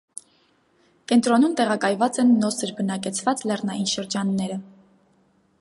Կենտրոնում 1.11 1.53
տեղակայված 1.59 2.19
են 2.25 2.33
նոսր 2.45 2.73
բնակեցված 2.81 3.47
լեռնային 3.51 3.95
շրջանները։ 3.95 4.61